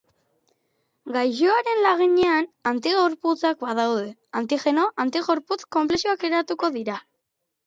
Gaixoaren 1.17 1.81
laginean 1.87 2.47
antigorputzak 2.71 3.61
badaude, 3.67 4.09
antigeno-antigorputz 4.43 5.61
konplexuak 5.77 6.27
eratuko 6.33 6.73
dira. 6.81 6.99